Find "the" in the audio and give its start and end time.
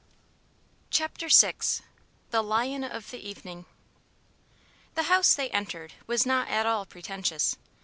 2.31-2.41, 3.11-3.19, 4.95-5.03